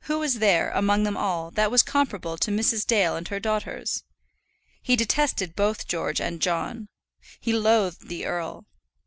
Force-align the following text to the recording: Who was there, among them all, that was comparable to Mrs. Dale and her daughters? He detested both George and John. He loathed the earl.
Who 0.00 0.18
was 0.18 0.34
there, 0.40 0.68
among 0.72 1.04
them 1.04 1.16
all, 1.16 1.50
that 1.52 1.70
was 1.70 1.82
comparable 1.82 2.36
to 2.36 2.50
Mrs. 2.50 2.86
Dale 2.86 3.16
and 3.16 3.26
her 3.28 3.40
daughters? 3.40 4.04
He 4.82 4.96
detested 4.96 5.56
both 5.56 5.88
George 5.88 6.20
and 6.20 6.42
John. 6.42 6.88
He 7.40 7.54
loathed 7.54 8.06
the 8.08 8.26
earl. 8.26 8.66